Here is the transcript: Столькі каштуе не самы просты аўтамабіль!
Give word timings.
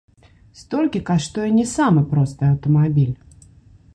Столькі 0.61 1.01
каштуе 1.09 1.51
не 1.59 1.65
самы 1.75 2.01
просты 2.13 2.43
аўтамабіль! 2.51 3.15